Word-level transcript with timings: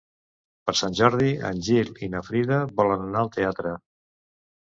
Per 0.69 0.73
Sant 0.77 0.95
Jordi 0.99 1.27
en 1.49 1.61
Gil 1.67 1.91
i 2.07 2.09
na 2.13 2.21
Frida 2.29 2.57
volen 2.81 3.05
anar 3.09 3.21
al 3.25 3.31
teatre. 3.37 3.75